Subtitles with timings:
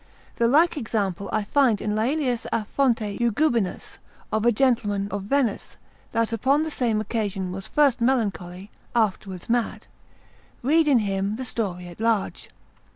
[0.37, 3.99] The like example I find in Laelius a Fonte Eugubinus,
[4.31, 4.31] consult.
[4.31, 5.77] 129, of a gentleman of Venice,
[6.11, 9.85] that upon the same occasion was first melancholy, afterwards mad.
[10.63, 12.49] Read in him the story at large.